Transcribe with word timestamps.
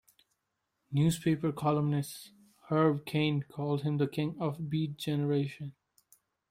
Newspaper 0.91 1.51
columnist 1.51 2.31
Herb 2.71 3.05
Caen 3.05 3.43
called 3.47 3.83
him 3.83 3.99
the 3.99 4.07
king 4.07 4.35
of 4.41 4.57
the 4.57 4.63
Beat 4.63 4.97
Generation. 4.97 5.75